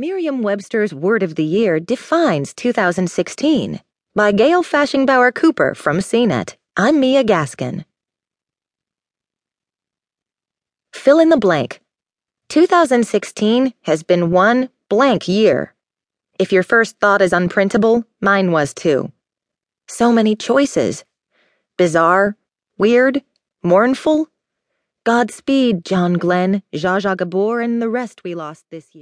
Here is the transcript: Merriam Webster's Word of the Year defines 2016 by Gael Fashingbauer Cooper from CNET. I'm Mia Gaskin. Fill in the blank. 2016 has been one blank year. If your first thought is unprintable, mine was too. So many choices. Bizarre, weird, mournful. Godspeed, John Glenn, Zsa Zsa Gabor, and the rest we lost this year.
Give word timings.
Merriam 0.00 0.42
Webster's 0.42 0.94
Word 0.94 1.24
of 1.24 1.34
the 1.34 1.42
Year 1.42 1.80
defines 1.80 2.54
2016 2.54 3.80
by 4.14 4.30
Gael 4.30 4.62
Fashingbauer 4.62 5.34
Cooper 5.34 5.74
from 5.74 5.98
CNET. 5.98 6.54
I'm 6.76 7.00
Mia 7.00 7.24
Gaskin. 7.24 7.84
Fill 10.92 11.18
in 11.18 11.30
the 11.30 11.36
blank. 11.36 11.80
2016 12.48 13.74
has 13.82 14.04
been 14.04 14.30
one 14.30 14.68
blank 14.88 15.26
year. 15.26 15.74
If 16.38 16.52
your 16.52 16.62
first 16.62 17.00
thought 17.00 17.20
is 17.20 17.32
unprintable, 17.32 18.04
mine 18.20 18.52
was 18.52 18.72
too. 18.72 19.10
So 19.88 20.12
many 20.12 20.36
choices. 20.36 21.04
Bizarre, 21.76 22.36
weird, 22.78 23.22
mournful. 23.64 24.28
Godspeed, 25.04 25.84
John 25.84 26.12
Glenn, 26.14 26.62
Zsa 26.72 27.00
Zsa 27.00 27.16
Gabor, 27.16 27.60
and 27.60 27.82
the 27.82 27.88
rest 27.88 28.22
we 28.22 28.36
lost 28.36 28.66
this 28.70 28.90
year. 28.92 28.96